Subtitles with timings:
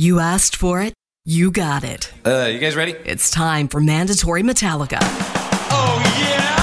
[0.00, 0.94] You asked for it,
[1.24, 2.12] you got it.
[2.24, 2.92] Uh, you guys ready?
[3.04, 4.98] It's time for Mandatory Metallica.
[5.02, 6.54] Oh, yeah!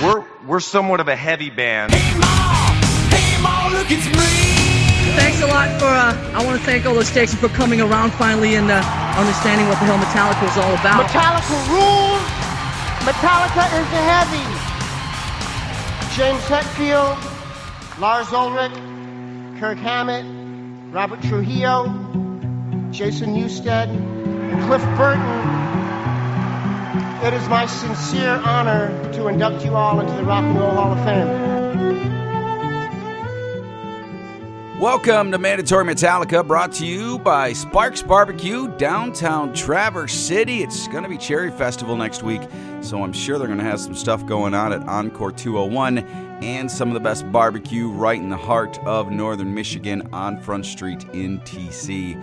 [0.00, 1.92] We're we're somewhat of a heavy band.
[1.92, 2.70] Hey, Ma!
[3.10, 5.16] Hey, Ma, look, it's me!
[5.16, 8.12] Thanks a lot for, uh, I want to thank all the stations for coming around
[8.12, 8.80] finally and uh,
[9.18, 11.02] understanding what the hell Metallica is all about.
[11.10, 12.22] Metallica rules.
[13.10, 14.61] Metallica is the heavy.
[16.16, 17.16] James Hetfield,
[17.98, 18.70] Lars Ulrich,
[19.58, 20.26] Kirk Hammett,
[20.92, 21.86] Robert Trujillo,
[22.90, 25.22] Jason Newsted, and Cliff Burton.
[27.24, 30.92] It is my sincere honor to induct you all into the Rock and Roll Hall
[30.92, 31.61] of Fame.
[34.82, 40.64] Welcome to Mandatory Metallica, brought to you by Sparks Barbecue, downtown Traverse City.
[40.64, 42.42] It's going to be Cherry Festival next week,
[42.80, 46.68] so I'm sure they're going to have some stuff going on at Encore 201 and
[46.68, 51.04] some of the best barbecue right in the heart of northern Michigan on Front Street
[51.12, 52.20] in TC.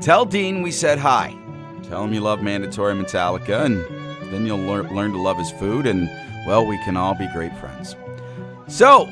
[0.00, 1.36] Tell Dean we said hi.
[1.82, 3.84] Tell him you love Mandatory Metallica, and
[4.32, 6.08] then you'll lear- learn to love his food, and,
[6.46, 7.96] well, we can all be great friends.
[8.66, 9.04] So,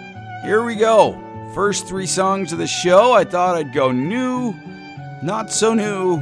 [0.44, 1.25] here we go.
[1.54, 4.54] First three songs of the show, I thought I'd go new,
[5.22, 6.18] not so new,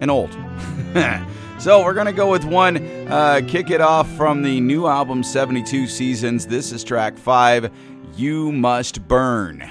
[0.00, 0.32] and old.
[1.58, 2.76] so we're going to go with one,
[3.08, 6.46] uh, kick it off from the new album 72 Seasons.
[6.46, 7.70] This is track five,
[8.16, 9.70] You Must Burn.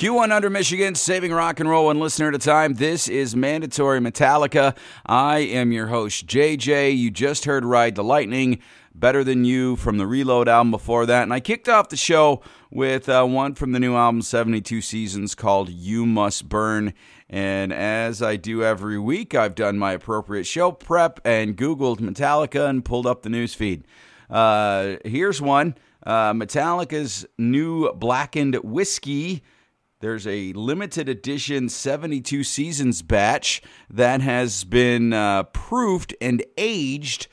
[0.00, 2.72] Q100 Michigan, saving rock and roll one listener at a time.
[2.72, 4.74] This is Mandatory Metallica.
[5.04, 6.96] I am your host, JJ.
[6.96, 8.60] You just heard Ride the Lightning,
[8.94, 11.24] Better Than You from the Reload album before that.
[11.24, 15.34] And I kicked off the show with uh, one from the new album, 72 Seasons,
[15.34, 16.94] called You Must Burn.
[17.28, 22.70] And as I do every week, I've done my appropriate show prep and Googled Metallica
[22.70, 23.84] and pulled up the news feed.
[24.30, 25.74] Uh, here's one
[26.06, 29.42] uh, Metallica's new blackened whiskey.
[30.00, 33.60] There's a limited edition 72 seasons batch
[33.90, 37.28] that has been uh, proofed and aged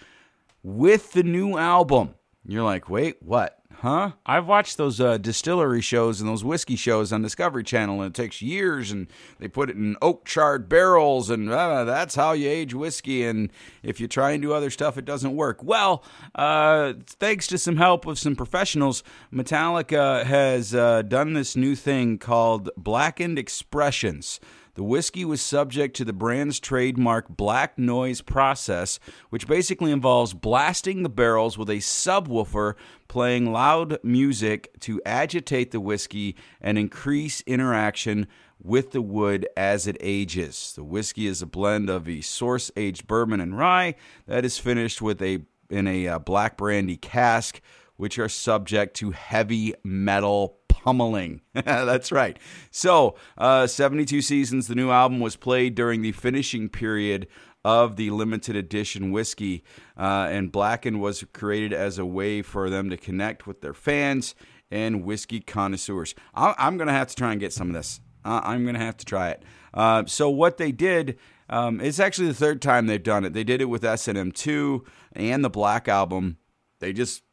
[0.63, 2.15] with the new album.
[2.45, 3.56] You're like, wait, what?
[3.81, 4.13] Huh?
[4.25, 8.19] I've watched those uh, distillery shows and those whiskey shows on Discovery Channel, and it
[8.19, 9.05] takes years, and
[9.37, 13.23] they put it in oak charred barrels, and uh, that's how you age whiskey.
[13.23, 13.51] And
[13.83, 15.63] if you try and do other stuff, it doesn't work.
[15.63, 21.75] Well, uh, thanks to some help of some professionals, Metallica has uh, done this new
[21.75, 24.39] thing called Blackened Expressions.
[24.77, 28.99] The whiskey was subject to the brand's trademark black noise process,
[29.31, 32.75] which basically involves blasting the barrels with a subwoofer
[33.07, 38.27] playing loud music to agitate the whiskey and increase interaction
[38.61, 40.73] with the wood as it ages.
[40.75, 43.95] The whiskey is a blend of a source aged bourbon and rye
[44.27, 45.39] that is finished with a
[45.71, 47.61] in a uh, black brandy cask
[47.95, 50.56] which are subject to heavy metal
[50.87, 51.41] pummeling.
[51.53, 52.39] That's right.
[52.71, 57.27] So, uh, 72 Seasons, the new album, was played during the finishing period
[57.65, 59.65] of the limited edition whiskey,
[59.97, 64.33] uh, and Blackened was created as a way for them to connect with their fans
[64.71, 66.15] and whiskey connoisseurs.
[66.33, 67.99] I- am going to have to try and get some of this.
[68.23, 69.43] I'm going to have to try it.
[69.73, 71.17] Uh, so, what they did.
[71.49, 73.31] Um, it's actually the third time they've done it.
[73.31, 74.81] They did it with S&M2
[75.13, 76.37] and the Black Album.
[76.79, 77.23] They just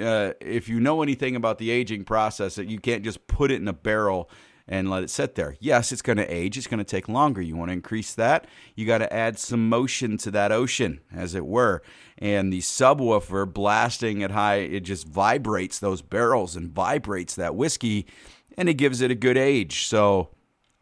[0.00, 3.60] uh, if you know anything about the aging process, that you can't just put it
[3.60, 4.30] in a barrel
[4.68, 5.56] and let it sit there.
[5.60, 6.58] Yes, it's going to age.
[6.58, 7.40] It's going to take longer.
[7.40, 8.46] You want to increase that?
[8.74, 11.82] You got to add some motion to that ocean, as it were.
[12.18, 18.06] And the subwoofer blasting at high, it just vibrates those barrels and vibrates that whiskey,
[18.58, 19.86] and it gives it a good age.
[19.86, 20.30] So,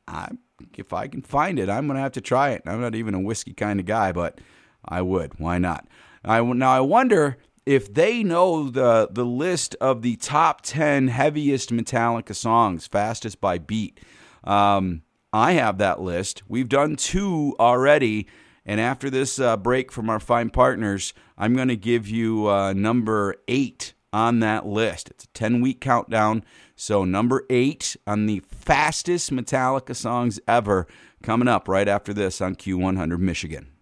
[0.09, 0.31] I,
[0.77, 2.63] if I can find it, I'm going to have to try it.
[2.67, 4.41] I'm not even a whiskey kind of guy, but
[4.85, 5.39] I would.
[5.39, 5.87] Why not?
[6.25, 11.71] I, now I wonder if they know the the list of the top 10 heaviest
[11.71, 14.01] Metallica songs, fastest by beat,
[14.45, 16.43] um, I have that list.
[16.49, 18.29] We've done two already.
[18.67, 22.73] And after this uh, break from our fine partners, I'm going to give you uh,
[22.73, 25.11] number eight on that list.
[25.11, 26.45] It's a 10 week countdown.
[26.77, 30.87] So, number eight on the fastest Metallica songs ever
[31.23, 33.74] coming up right after this on Q100 Michigan.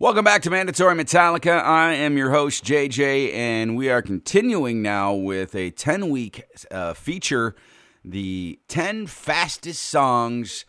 [0.00, 1.62] Welcome back to Mandatory Metallica.
[1.62, 6.94] I am your host, JJ, and we are continuing now with a 10 week uh,
[6.94, 7.54] feature
[8.02, 10.64] the 10 fastest songs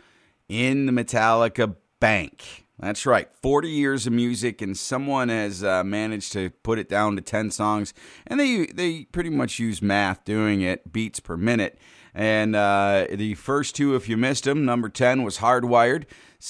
[0.49, 2.65] in the Metallica bank.
[2.77, 7.15] That's right, 40 years of music, and someone has uh, managed to put it down
[7.15, 7.93] to 10 songs.
[8.27, 11.79] And they, they pretty much use math doing it, beats per minute.
[12.13, 16.03] And uh, the first two, if you missed them, number 10 was Hardwired.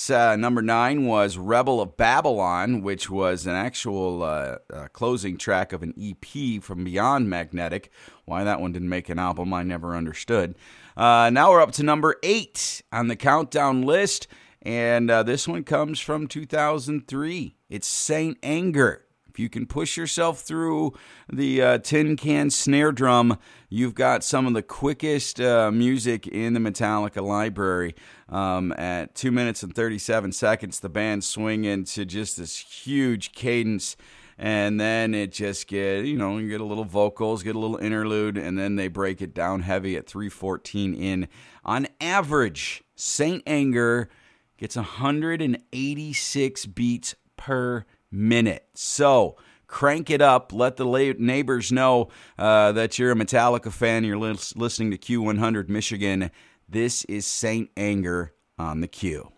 [0.09, 5.73] Uh, number nine was Rebel of Babylon, which was an actual uh, uh, closing track
[5.73, 7.91] of an EP from Beyond Magnetic.
[8.23, 10.55] Why that one didn't make an album, I never understood.
[10.95, 14.27] Uh, now we're up to number eight on the countdown list,
[14.61, 17.55] and uh, this one comes from 2003.
[17.69, 19.03] It's Saint Anger.
[19.31, 20.91] If you can push yourself through
[21.31, 23.37] the uh, tin can snare drum,
[23.69, 27.95] you've got some of the quickest uh, music in the Metallica library.
[28.27, 33.95] Um, at two minutes and 37 seconds, the band swing into just this huge cadence
[34.37, 37.77] and then it just get you know you get a little vocals get a little
[37.77, 41.27] interlude and then they break it down heavy at 314 in
[41.63, 44.09] on average saint anger
[44.57, 48.67] gets 186 beats per minute.
[48.73, 50.51] So crank it up.
[50.53, 54.03] Let the la- neighbors know uh, that you're a Metallica fan.
[54.03, 56.31] You're li- listening to Q100 Michigan.
[56.67, 59.31] This is Saint Anger on the Q.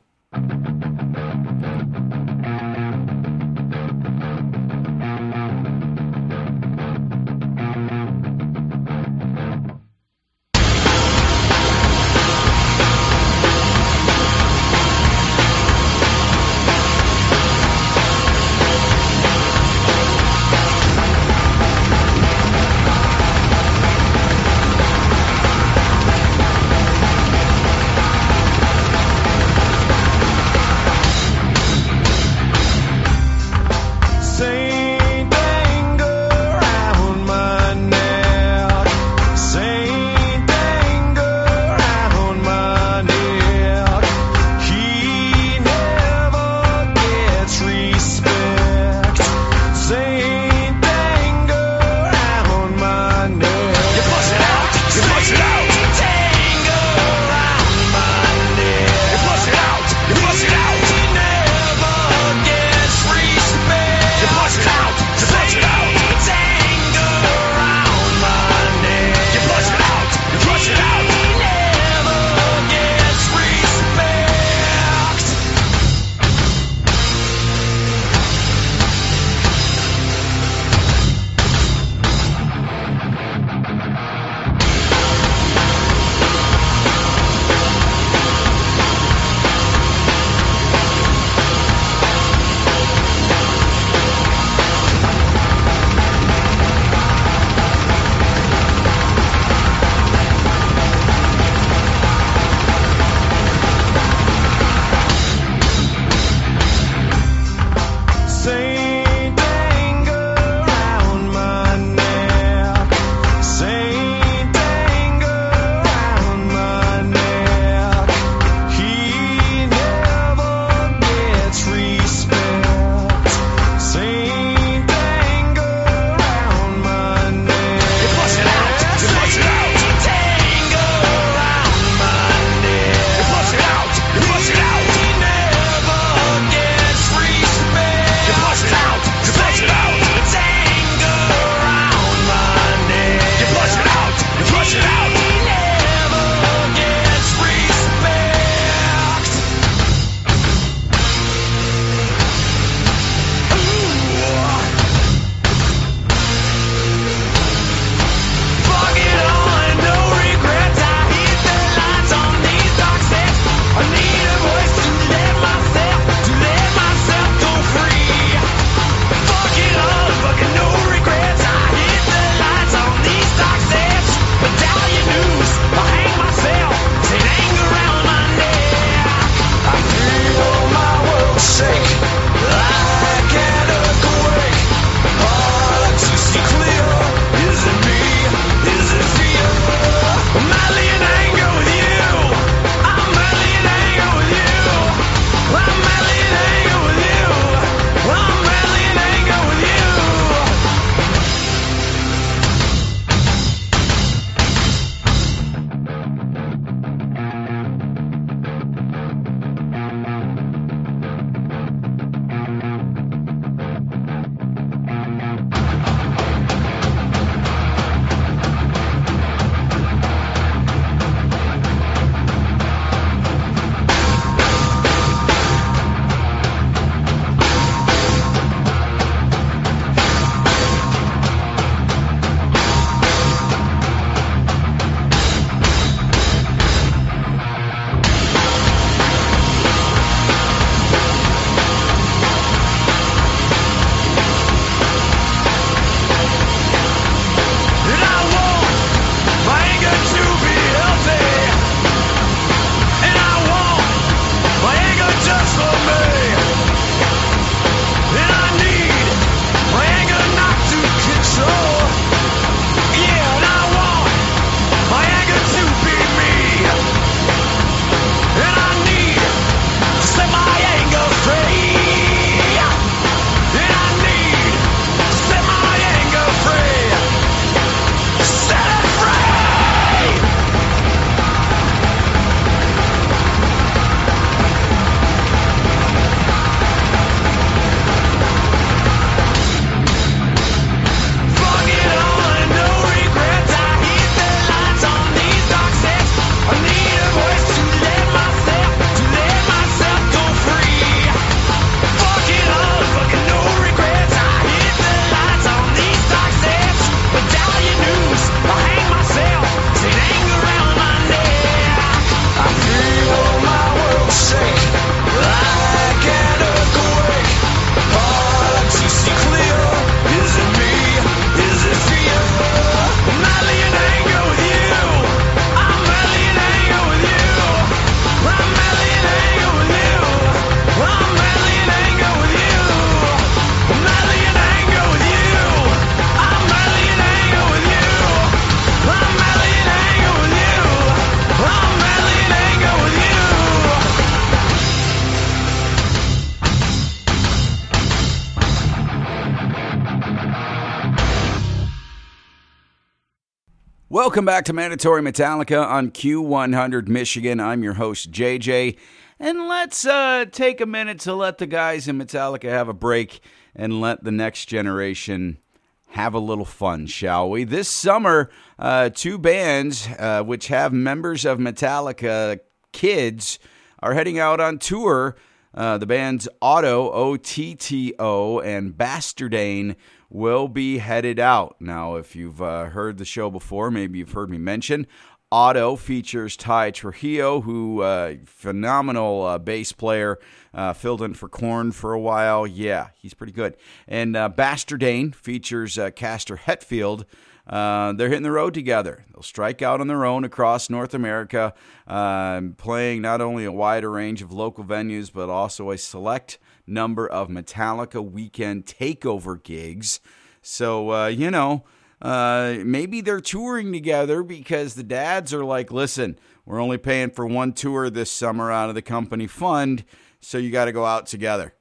[354.14, 357.40] Welcome back to Mandatory Metallica on Q100 Michigan.
[357.40, 358.78] I'm your host, JJ.
[359.20, 363.22] And let's uh, take a minute to let the guys in Metallica have a break
[363.56, 365.40] and let the next generation
[365.88, 367.44] have a little fun, shall we?
[367.44, 372.40] This summer, uh, two bands uh, which have members of Metallica
[372.72, 373.40] kids
[373.80, 375.16] are heading out on tour.
[375.56, 379.76] Uh, the bands Otto, O T T O, and Bastardane
[380.14, 381.56] will be headed out.
[381.60, 384.88] Now, if you've uh, heard the show before, maybe you've heard me mention.
[385.32, 390.20] Otto features Tye Trujillo, who uh, phenomenal uh, bass player,
[390.54, 392.46] uh, filled in for Korn for a while.
[392.46, 393.58] Yeah, he's pretty good.
[393.88, 397.06] And uh, Bastardane features uh, Castor Hetfield.
[397.48, 399.04] Uh, they're hitting the road together.
[399.12, 401.56] They'll strike out on their own across North America,
[401.88, 407.08] um, playing not only a wider range of local venues, but also a select number
[407.08, 410.00] of Metallica weekend takeover gigs.
[410.42, 411.64] So, uh, you know,
[412.02, 417.26] uh, maybe they're touring together because the dads are like, listen, we're only paying for
[417.26, 419.86] one tour this summer out of the company fund,
[420.20, 421.54] so you got to go out together.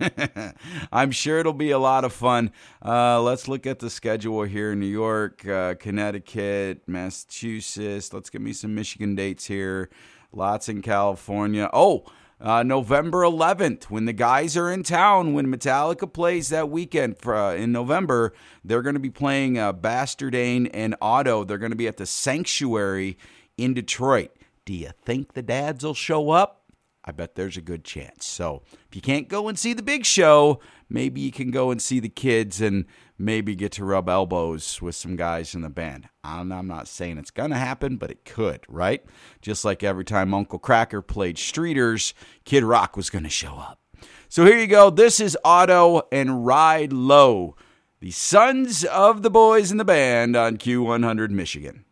[0.92, 2.50] I'm sure it'll be a lot of fun.
[2.82, 8.12] Uh, let's look at the schedule here in New York, uh, Connecticut, Massachusetts.
[8.12, 9.90] Let's give me some Michigan dates here.
[10.32, 11.68] Lots in California.
[11.74, 12.04] Oh,
[12.40, 17.34] uh, November 11th, when the guys are in town, when Metallica plays that weekend for,
[17.34, 18.32] uh, in November,
[18.64, 21.44] they're going to be playing uh, Bastardane and Otto.
[21.44, 23.18] They're going to be at the Sanctuary
[23.56, 24.30] in Detroit.
[24.64, 26.62] Do you think the dads will show up?
[27.04, 28.26] I bet there's a good chance.
[28.26, 31.80] So if you can't go and see the big show, maybe you can go and
[31.80, 32.84] see the kids and
[33.18, 36.08] maybe get to rub elbows with some guys in the band.
[36.22, 39.04] I'm, I'm not saying it's going to happen, but it could, right?
[39.42, 42.12] Just like every time Uncle Kracker played Streeters,
[42.44, 43.80] Kid Rock was going to show up.
[44.28, 44.90] So here you go.
[44.90, 47.56] This is Otto and Ride Low,
[48.00, 51.84] the sons of the boys in the band on Q100 Michigan.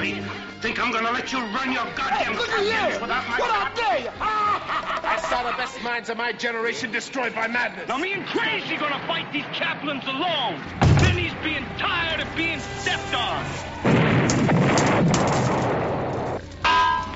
[0.00, 0.26] Crazy, boy.
[0.60, 3.00] Think I'm gonna let you run your goddamn Look at you!
[3.00, 4.10] without my What I dare you?
[4.20, 7.88] I saw the best minds of my generation destroyed by madness.
[7.88, 10.60] Now me and Crazy gonna fight these Kaplans alone.
[11.00, 13.44] Then he's being tired of being stepped on.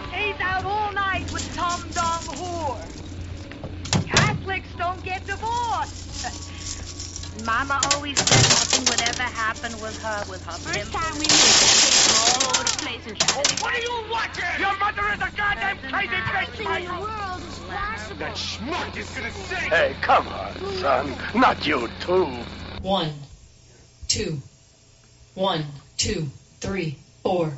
[0.08, 2.80] Stays out all night with Tom Dong whore.
[4.06, 6.26] Catholics don't get divorced.
[7.44, 12.13] Mama always said nothing would ever happen with her, with her First time we met,
[12.44, 13.18] all over the place and
[13.62, 14.44] What are you watching?
[14.60, 17.00] Your mother is a goddamn crazy bitch, in the Michael.
[17.00, 18.18] world is possible.
[18.18, 19.70] That schmuck is gonna sing.
[19.70, 21.14] Hey, come on, son.
[21.34, 22.26] Not you, too.
[22.82, 23.12] One,
[24.08, 24.40] two,
[25.34, 25.64] one,
[25.96, 26.28] two,
[26.60, 27.52] three, four.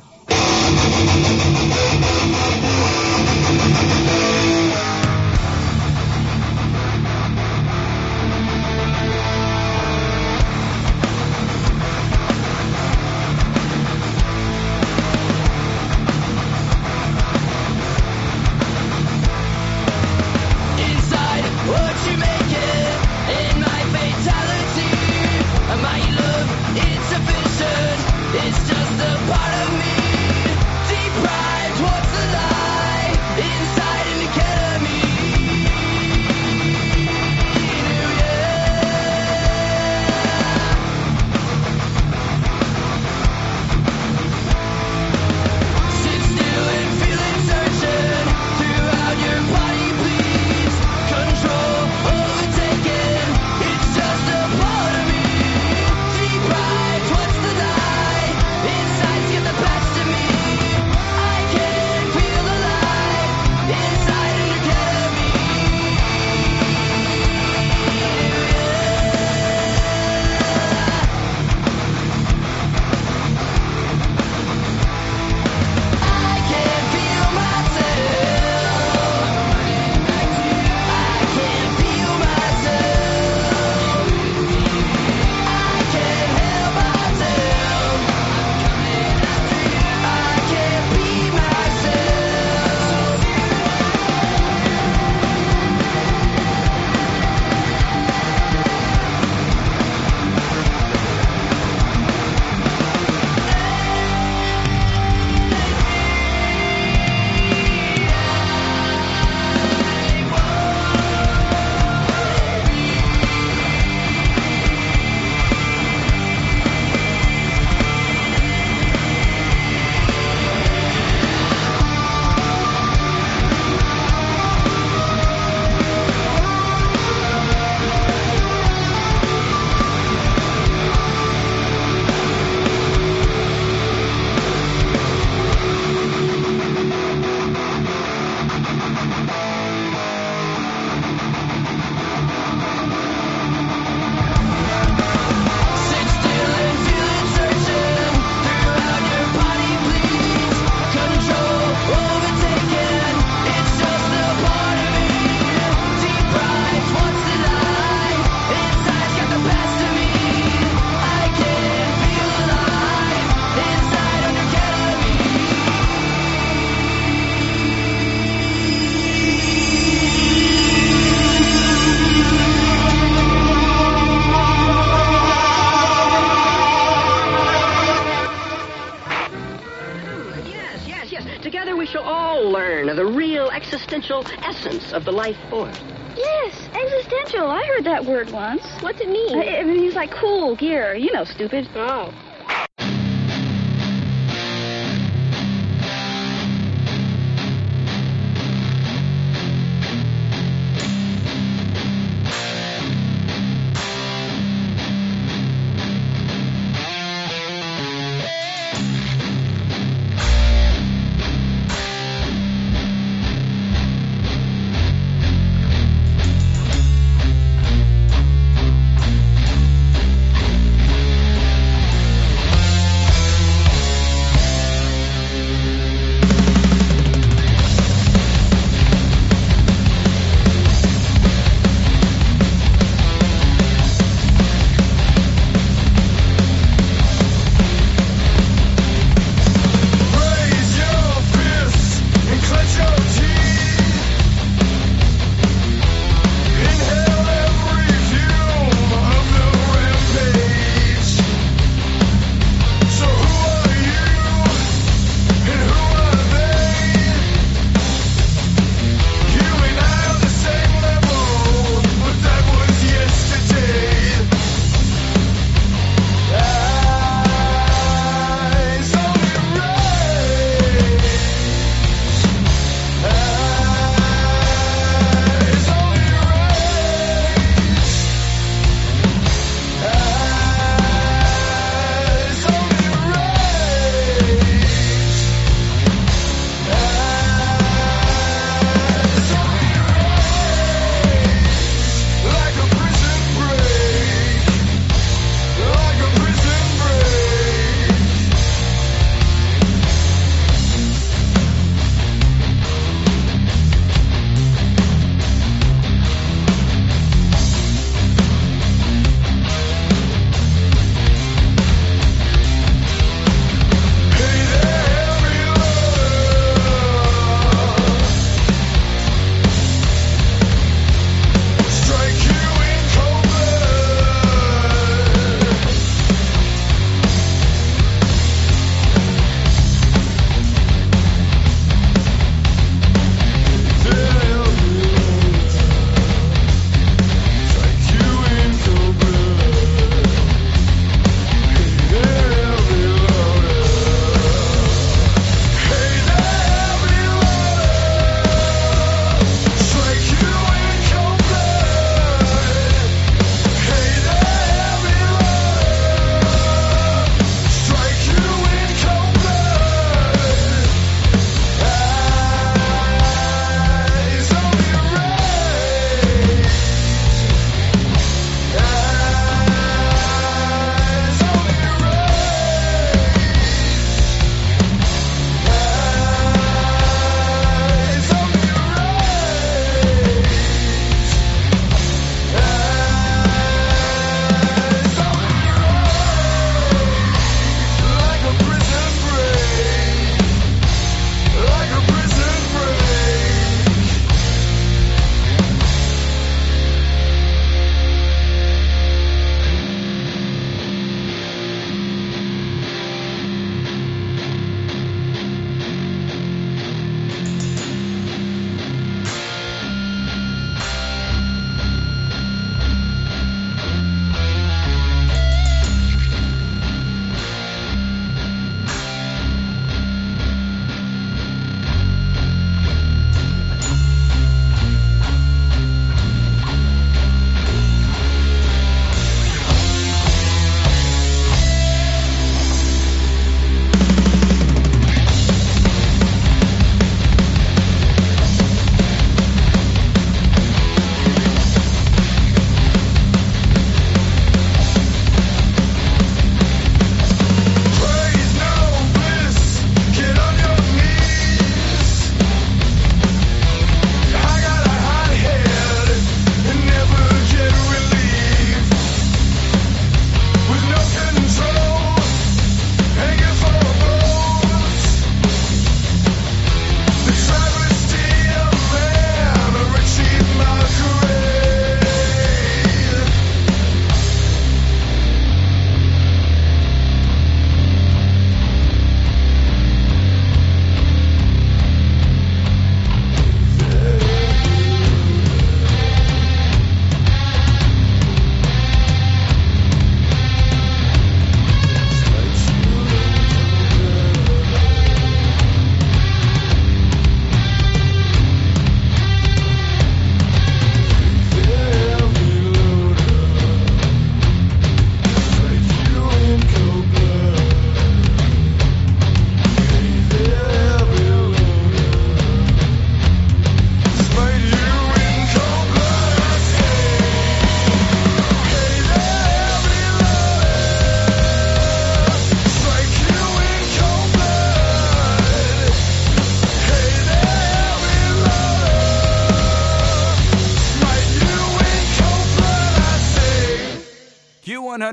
[182.67, 185.79] of the real existential essence of the life force.
[186.17, 187.47] Yes, existential.
[187.49, 188.65] I heard that word once.
[188.81, 189.39] What's it mean?
[189.41, 191.69] It, it means like cool gear, you know, stupid.
[191.75, 192.13] Oh.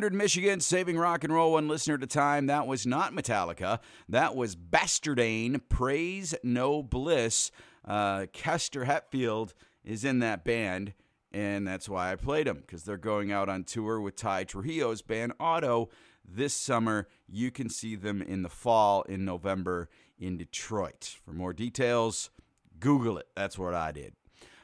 [0.05, 2.47] Q100 Michigan, saving rock and roll one listener at a time.
[2.47, 3.81] That was not Metallica.
[4.09, 7.51] That was Bastardane, Praise No Bliss.
[7.87, 10.93] Uh, Castor Hetfield is in that band,
[11.33, 15.03] and that's why I played them, because they're going out on tour with Tye Trujillo's
[15.03, 15.89] band Otto
[16.23, 17.09] this summer.
[17.27, 19.89] You can see them in the fall in November
[20.19, 21.17] in Detroit.
[21.25, 22.31] For more details,
[22.79, 23.29] Google it.
[23.35, 24.15] That's what I did.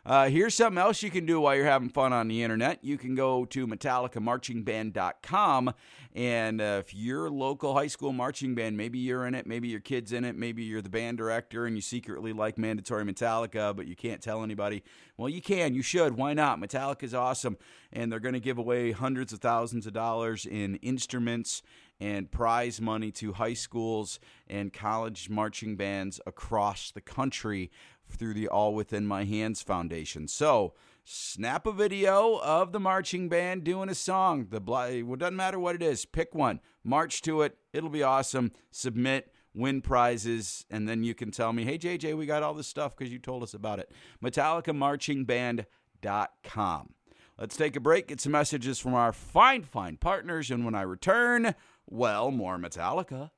[0.04, 2.82] Uh, here's something else you can do while you're having fun on the internet.
[2.82, 5.74] You can go to MetallicaMarchingBand.com,
[6.14, 9.80] and uh, if your local high school marching band, maybe you're in it, maybe your
[9.80, 13.86] kid's in it, maybe you're the band director and you secretly like mandatory Metallica, but
[13.86, 14.82] you can't tell anybody.
[15.18, 15.74] Well, you can.
[15.74, 16.16] You should.
[16.16, 16.58] Why not?
[16.58, 17.58] Metallica's awesome,
[17.92, 21.62] and they're going to give away hundreds of thousands of dollars in instruments
[22.00, 27.70] and prize money to high schools and college marching bands across the country
[28.12, 30.28] through the All Within My Hands Foundation.
[30.28, 34.46] So, snap a video of the marching band doing a song.
[34.50, 36.04] The well, doesn't matter what it is.
[36.04, 37.56] Pick one, march to it.
[37.72, 38.52] It'll be awesome.
[38.70, 42.68] Submit, win prizes, and then you can tell me, "Hey JJ, we got all this
[42.68, 43.90] stuff because you told us about it."
[44.22, 46.94] MetallicaMarchingBand.com.
[47.38, 50.82] Let's take a break, get some messages from our fine, fine partners, and when I
[50.82, 51.54] return,
[51.86, 53.30] well, more Metallica.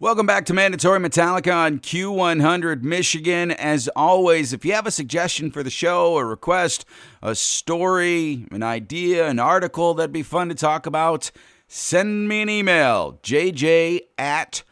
[0.00, 3.50] Welcome back to Mandatory Metallica on Q100 Michigan.
[3.50, 6.84] As always, if you have a suggestion for the show, a request,
[7.20, 11.32] a story, an idea, an article that'd be fun to talk about,
[11.66, 13.18] send me an email.
[13.24, 14.62] JJ at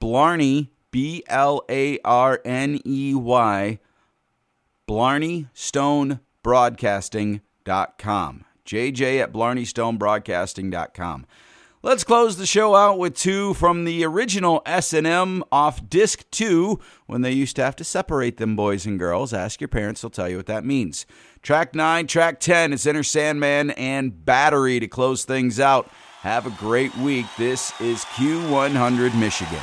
[0.00, 3.78] Blarney, B L A R N E Y,
[4.88, 8.44] Blarney Stone Broadcasting.com.
[8.64, 11.26] JJ at BlarneyStoneBroadcasting.com.
[11.82, 17.22] Let's close the show out with two from the original S&M off disc 2 when
[17.22, 19.32] they used to have to separate them boys and girls.
[19.32, 21.06] Ask your parents, they'll tell you what that means.
[21.40, 25.90] Track 9, track 10 is Enter Sandman and Battery to close things out.
[26.20, 27.24] Have a great week.
[27.38, 29.62] This is Q100 Michigan.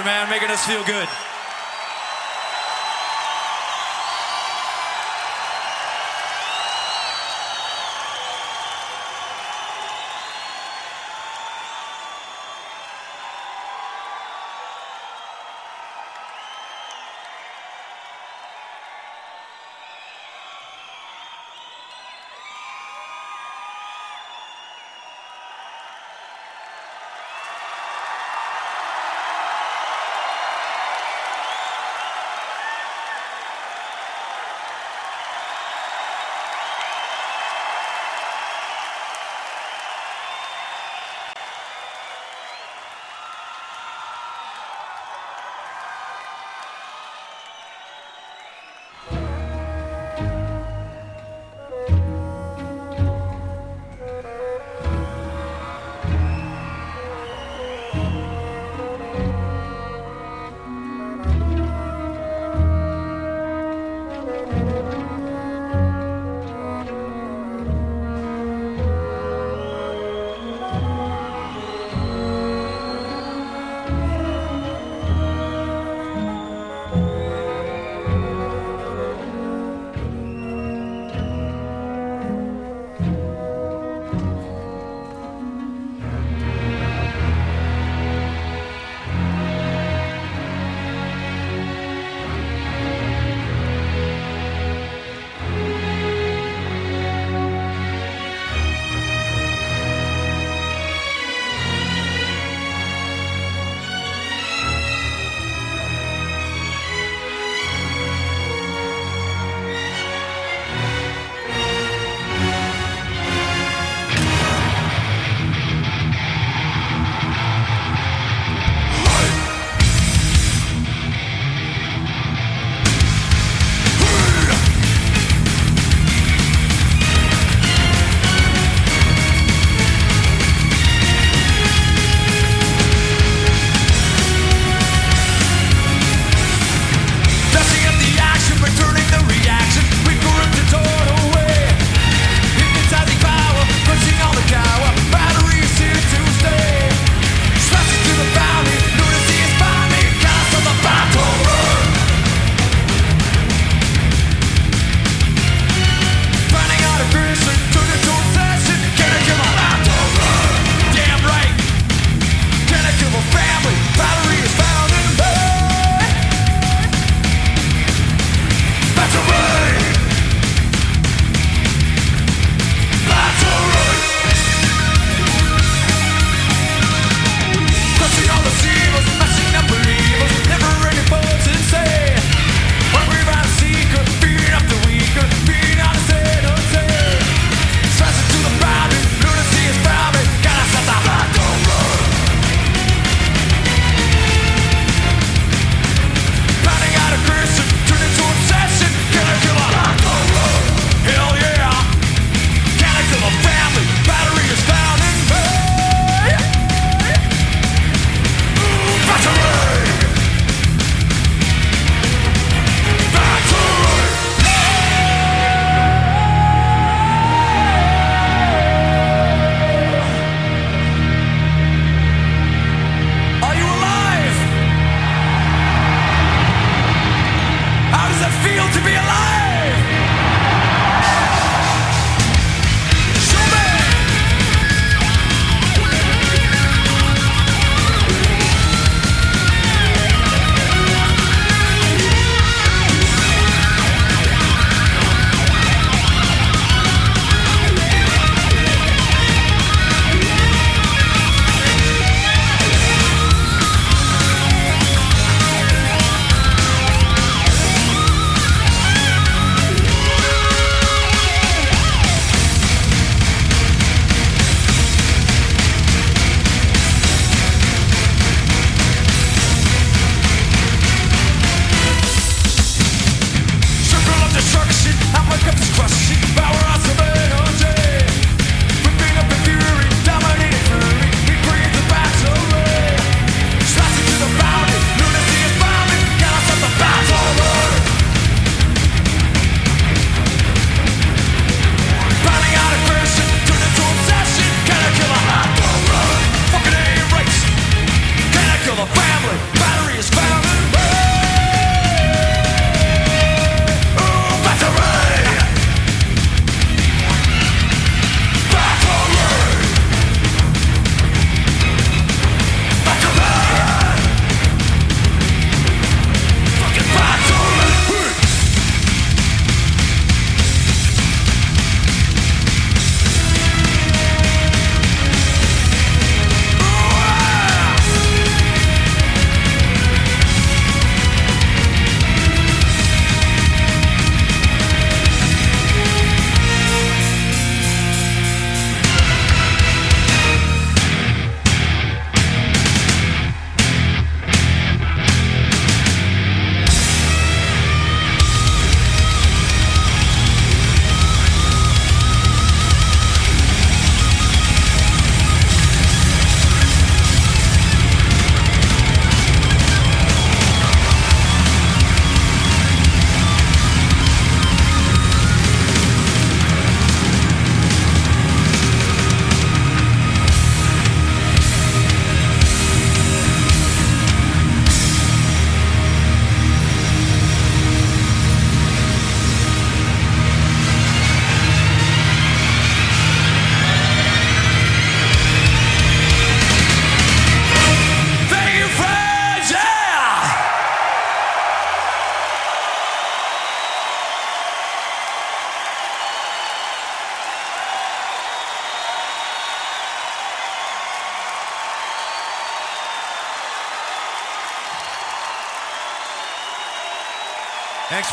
[0.00, 1.08] Man, making us feel good.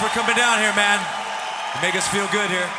[0.09, 0.99] For coming down here, man.
[1.75, 2.78] You make us feel good here.